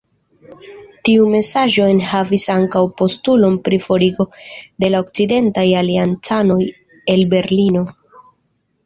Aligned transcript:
Tiu 1.07 1.25
mesaĝo 1.33 1.83
enhavis 1.95 2.45
ankaŭ 2.53 2.81
postulon 3.01 3.59
pri 3.67 3.79
forigo 3.83 4.25
de 4.85 4.89
la 4.95 5.03
okcidentaj 5.05 5.67
aliancanoj 5.83 6.59
el 7.15 7.23
Berlino. 7.35 7.85